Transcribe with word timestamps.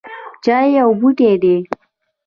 چای 0.43 0.67
یو 0.77 0.89
بوټی 0.99 1.33
دی 1.43 1.55